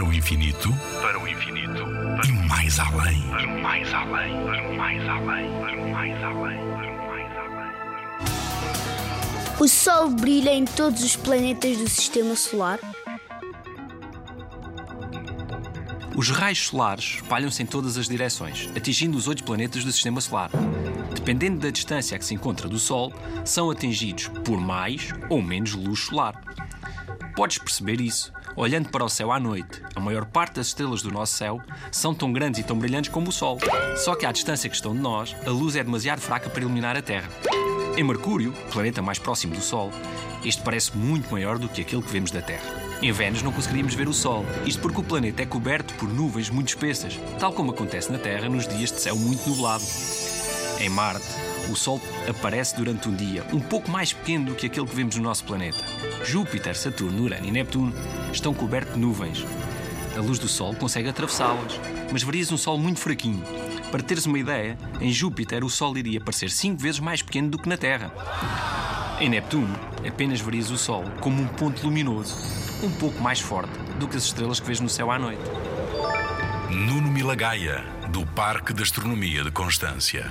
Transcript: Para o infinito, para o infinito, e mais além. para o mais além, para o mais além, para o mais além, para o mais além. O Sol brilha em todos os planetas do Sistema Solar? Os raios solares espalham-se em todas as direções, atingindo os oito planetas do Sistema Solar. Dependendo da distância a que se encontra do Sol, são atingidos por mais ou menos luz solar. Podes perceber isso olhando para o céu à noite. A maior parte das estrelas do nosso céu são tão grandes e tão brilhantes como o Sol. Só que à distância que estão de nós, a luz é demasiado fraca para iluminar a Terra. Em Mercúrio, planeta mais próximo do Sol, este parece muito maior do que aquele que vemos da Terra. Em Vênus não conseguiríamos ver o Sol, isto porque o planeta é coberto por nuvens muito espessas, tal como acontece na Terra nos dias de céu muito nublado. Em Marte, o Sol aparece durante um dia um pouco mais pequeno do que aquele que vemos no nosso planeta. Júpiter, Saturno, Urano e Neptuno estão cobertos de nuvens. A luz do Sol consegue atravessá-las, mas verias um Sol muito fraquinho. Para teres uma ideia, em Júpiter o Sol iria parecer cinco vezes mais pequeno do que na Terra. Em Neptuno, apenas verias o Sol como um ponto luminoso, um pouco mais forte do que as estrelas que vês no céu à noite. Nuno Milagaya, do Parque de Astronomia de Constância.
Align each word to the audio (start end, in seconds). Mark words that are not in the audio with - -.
Para 0.00 0.08
o 0.08 0.14
infinito, 0.14 0.74
para 1.02 1.20
o 1.20 1.28
infinito, 1.28 1.82
e 2.26 2.32
mais 2.48 2.78
além. 2.78 3.20
para 3.28 3.46
o 3.46 3.62
mais 3.62 3.92
além, 3.92 4.32
para 4.46 4.66
o 4.66 4.74
mais 4.74 5.06
além, 5.06 5.60
para 5.60 5.76
o 5.76 5.90
mais 5.90 6.24
além, 6.24 6.56
para 6.56 6.90
o 6.90 7.06
mais 7.06 7.36
além. 7.36 7.74
O 9.60 9.68
Sol 9.68 10.08
brilha 10.08 10.54
em 10.54 10.64
todos 10.64 11.04
os 11.04 11.16
planetas 11.16 11.76
do 11.76 11.86
Sistema 11.86 12.34
Solar? 12.34 12.78
Os 16.16 16.30
raios 16.30 16.60
solares 16.60 17.16
espalham-se 17.16 17.62
em 17.62 17.66
todas 17.66 17.98
as 17.98 18.08
direções, 18.08 18.70
atingindo 18.74 19.18
os 19.18 19.28
oito 19.28 19.44
planetas 19.44 19.84
do 19.84 19.92
Sistema 19.92 20.22
Solar. 20.22 20.50
Dependendo 21.14 21.58
da 21.58 21.68
distância 21.68 22.16
a 22.16 22.18
que 22.18 22.24
se 22.24 22.32
encontra 22.32 22.66
do 22.70 22.78
Sol, 22.78 23.12
são 23.44 23.70
atingidos 23.70 24.28
por 24.46 24.58
mais 24.58 25.10
ou 25.28 25.42
menos 25.42 25.74
luz 25.74 26.00
solar. 26.00 26.40
Podes 27.36 27.58
perceber 27.58 28.00
isso 28.00 28.32
olhando 28.60 28.90
para 28.90 29.04
o 29.04 29.08
céu 29.08 29.32
à 29.32 29.40
noite. 29.40 29.82
A 29.94 30.00
maior 30.00 30.26
parte 30.26 30.56
das 30.56 30.66
estrelas 30.66 31.00
do 31.00 31.10
nosso 31.10 31.32
céu 31.32 31.62
são 31.90 32.14
tão 32.14 32.30
grandes 32.30 32.60
e 32.60 32.62
tão 32.62 32.78
brilhantes 32.78 33.10
como 33.10 33.30
o 33.30 33.32
Sol. 33.32 33.58
Só 33.96 34.14
que 34.14 34.26
à 34.26 34.32
distância 34.32 34.68
que 34.68 34.76
estão 34.76 34.92
de 34.92 35.00
nós, 35.00 35.34
a 35.46 35.50
luz 35.50 35.76
é 35.76 35.82
demasiado 35.82 36.20
fraca 36.20 36.50
para 36.50 36.60
iluminar 36.60 36.94
a 36.94 37.00
Terra. 37.00 37.28
Em 37.96 38.04
Mercúrio, 38.04 38.52
planeta 38.70 39.00
mais 39.00 39.18
próximo 39.18 39.54
do 39.54 39.62
Sol, 39.62 39.90
este 40.44 40.62
parece 40.62 40.94
muito 40.96 41.32
maior 41.32 41.58
do 41.58 41.68
que 41.70 41.80
aquele 41.80 42.02
que 42.02 42.12
vemos 42.12 42.30
da 42.30 42.42
Terra. 42.42 42.70
Em 43.00 43.10
Vênus 43.10 43.42
não 43.42 43.50
conseguiríamos 43.50 43.94
ver 43.94 44.08
o 44.08 44.12
Sol, 44.12 44.44
isto 44.66 44.82
porque 44.82 45.00
o 45.00 45.04
planeta 45.04 45.42
é 45.42 45.46
coberto 45.46 45.94
por 45.94 46.08
nuvens 46.08 46.50
muito 46.50 46.68
espessas, 46.68 47.18
tal 47.38 47.54
como 47.54 47.70
acontece 47.70 48.12
na 48.12 48.18
Terra 48.18 48.46
nos 48.48 48.68
dias 48.68 48.92
de 48.92 49.00
céu 49.00 49.16
muito 49.16 49.48
nublado. 49.48 49.84
Em 50.78 50.90
Marte, 50.90 51.26
o 51.70 51.76
Sol 51.76 52.00
aparece 52.28 52.76
durante 52.76 53.08
um 53.08 53.14
dia 53.14 53.44
um 53.52 53.60
pouco 53.60 53.90
mais 53.90 54.12
pequeno 54.12 54.46
do 54.46 54.54
que 54.54 54.66
aquele 54.66 54.86
que 54.86 54.94
vemos 54.94 55.16
no 55.16 55.22
nosso 55.22 55.44
planeta. 55.44 55.78
Júpiter, 56.24 56.76
Saturno, 56.76 57.22
Urano 57.22 57.46
e 57.46 57.50
Neptuno 57.50 57.92
estão 58.32 58.52
cobertos 58.52 58.94
de 58.94 59.00
nuvens. 59.00 59.44
A 60.16 60.20
luz 60.20 60.38
do 60.38 60.48
Sol 60.48 60.74
consegue 60.74 61.08
atravessá-las, 61.08 61.80
mas 62.12 62.22
verias 62.22 62.50
um 62.50 62.56
Sol 62.56 62.76
muito 62.78 63.00
fraquinho. 63.00 63.42
Para 63.90 64.02
teres 64.02 64.26
uma 64.26 64.38
ideia, 64.38 64.76
em 65.00 65.10
Júpiter 65.10 65.64
o 65.64 65.70
Sol 65.70 65.96
iria 65.96 66.20
parecer 66.20 66.50
cinco 66.50 66.82
vezes 66.82 67.00
mais 67.00 67.22
pequeno 67.22 67.50
do 67.50 67.58
que 67.58 67.68
na 67.68 67.76
Terra. 67.76 68.12
Em 69.20 69.28
Neptuno, 69.28 69.78
apenas 70.06 70.40
verias 70.40 70.70
o 70.70 70.78
Sol 70.78 71.04
como 71.20 71.42
um 71.42 71.46
ponto 71.46 71.82
luminoso, 71.84 72.36
um 72.82 72.90
pouco 72.90 73.20
mais 73.22 73.40
forte 73.40 73.78
do 73.98 74.08
que 74.08 74.16
as 74.16 74.24
estrelas 74.24 74.58
que 74.58 74.66
vês 74.66 74.80
no 74.80 74.88
céu 74.88 75.10
à 75.10 75.18
noite. 75.18 75.42
Nuno 76.70 77.10
Milagaya, 77.10 77.84
do 78.10 78.24
Parque 78.26 78.72
de 78.72 78.82
Astronomia 78.82 79.42
de 79.44 79.50
Constância. 79.50 80.30